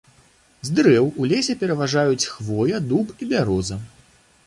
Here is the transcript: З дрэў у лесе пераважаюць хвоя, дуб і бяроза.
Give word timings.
З 0.69 0.77
дрэў 0.79 1.09
у 1.21 1.27
лесе 1.33 1.57
пераважаюць 1.65 2.29
хвоя, 2.35 2.83
дуб 2.91 3.15
і 3.21 3.33
бяроза. 3.33 3.83